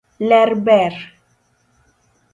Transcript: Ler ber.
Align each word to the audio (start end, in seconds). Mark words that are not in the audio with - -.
Ler 0.19 0.65
ber. 0.65 1.17